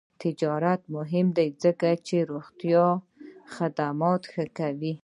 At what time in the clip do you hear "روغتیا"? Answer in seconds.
2.29-2.85